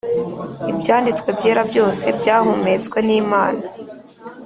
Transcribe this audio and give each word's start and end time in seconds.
Ibyanditswe 0.71 1.29
byera 1.37 1.61
byose 1.71 2.05
byahumetswe 2.19 2.97
n 3.07 3.09
Imana 3.21 3.63